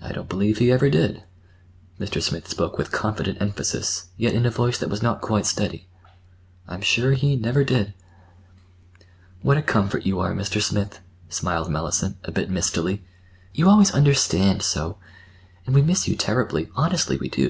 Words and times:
"I 0.00 0.12
don't 0.12 0.30
believe 0.30 0.56
he 0.56 0.72
ever 0.72 0.88
did." 0.88 1.22
Mr. 2.00 2.22
Smith 2.22 2.48
spoke 2.48 2.78
with 2.78 2.90
confident 2.90 3.36
emphasis, 3.42 4.06
yet 4.16 4.32
in 4.32 4.46
a 4.46 4.50
voice 4.50 4.78
that 4.78 4.88
was 4.88 5.02
not 5.02 5.20
quite 5.20 5.44
steady. 5.44 5.86
"I'm 6.66 6.80
sure 6.80 7.12
he 7.12 7.36
never 7.36 7.62
did." 7.62 7.92
"What 9.42 9.58
a 9.58 9.62
comfort 9.62 10.06
you 10.06 10.20
are, 10.20 10.32
Mr. 10.32 10.62
Smith," 10.62 11.00
smiled 11.28 11.70
Mellicent, 11.70 12.16
a 12.24 12.32
bit 12.32 12.48
mistily. 12.48 13.04
"You 13.52 13.68
always 13.68 13.90
understand 13.90 14.62
so! 14.62 14.96
And 15.66 15.74
we 15.74 15.82
miss 15.82 16.08
you 16.08 16.16
terribly—honestly 16.16 17.18
we 17.18 17.28
do! 17.28 17.44